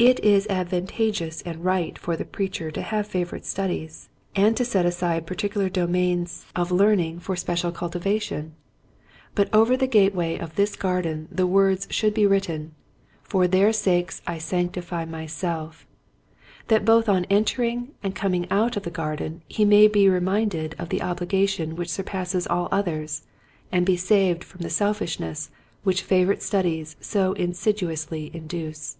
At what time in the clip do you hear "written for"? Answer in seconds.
12.28-13.48